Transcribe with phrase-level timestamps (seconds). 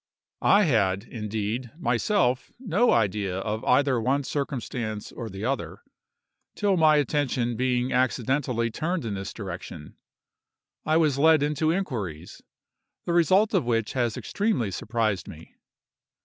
[0.49, 5.83] I had, indeed, myself no idea of either one circumstance or the other,
[6.55, 9.97] till my attention being accidentally turned in this direction,
[10.87, 12.41] I was led into inquiries,
[13.05, 15.53] the result of which has extremely surprised me.